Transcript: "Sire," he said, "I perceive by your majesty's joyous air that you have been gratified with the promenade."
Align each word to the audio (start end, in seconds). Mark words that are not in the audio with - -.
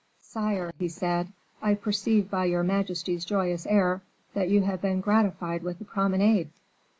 "Sire," 0.19 0.71
he 0.79 0.87
said, 0.87 1.27
"I 1.61 1.75
perceive 1.75 2.31
by 2.31 2.45
your 2.45 2.63
majesty's 2.63 3.23
joyous 3.23 3.67
air 3.67 4.01
that 4.33 4.49
you 4.49 4.63
have 4.63 4.81
been 4.81 4.99
gratified 4.99 5.61
with 5.61 5.77
the 5.77 5.85
promenade." 5.85 6.49